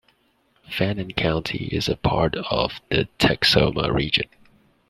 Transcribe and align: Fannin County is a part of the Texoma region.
Fannin 0.67 1.11
County 1.13 1.65
is 1.65 1.87
a 1.87 1.95
part 1.95 2.35
of 2.35 2.81
the 2.89 3.07
Texoma 3.19 3.93
region. 3.93 4.27